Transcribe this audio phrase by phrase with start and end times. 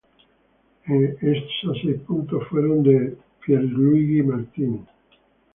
[1.21, 4.83] Esos seis puntos fueron de Pierluigi Martini.